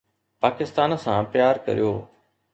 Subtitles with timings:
[0.41, 1.91] پاڪستان سان پيار ڪريو